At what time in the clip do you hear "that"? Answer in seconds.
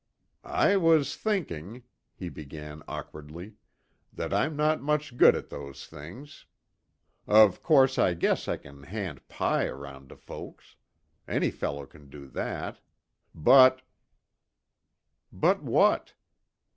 4.11-4.33, 12.29-12.79